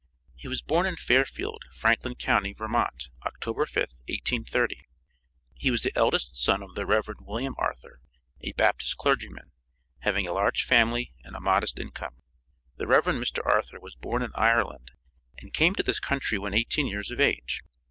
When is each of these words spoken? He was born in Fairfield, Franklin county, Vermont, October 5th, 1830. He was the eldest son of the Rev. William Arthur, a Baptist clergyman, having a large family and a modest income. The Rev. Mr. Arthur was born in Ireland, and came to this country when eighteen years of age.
He 0.35 0.47
was 0.47 0.63
born 0.63 0.87
in 0.87 0.95
Fairfield, 0.95 1.63
Franklin 1.75 2.15
county, 2.15 2.53
Vermont, 2.53 3.09
October 3.23 3.65
5th, 3.67 4.01
1830. 4.09 4.81
He 5.53 5.69
was 5.69 5.83
the 5.83 5.95
eldest 5.95 6.35
son 6.37 6.63
of 6.63 6.73
the 6.73 6.87
Rev. 6.87 7.05
William 7.19 7.53
Arthur, 7.59 8.01
a 8.39 8.51
Baptist 8.53 8.97
clergyman, 8.97 9.51
having 9.99 10.25
a 10.27 10.33
large 10.33 10.63
family 10.65 11.13
and 11.23 11.35
a 11.35 11.39
modest 11.39 11.77
income. 11.77 12.15
The 12.77 12.87
Rev. 12.87 13.03
Mr. 13.13 13.45
Arthur 13.45 13.79
was 13.79 13.93
born 13.95 14.23
in 14.23 14.31
Ireland, 14.33 14.89
and 15.39 15.53
came 15.53 15.75
to 15.75 15.83
this 15.83 15.99
country 15.99 16.39
when 16.39 16.55
eighteen 16.55 16.87
years 16.87 17.11
of 17.11 17.19
age. 17.19 17.61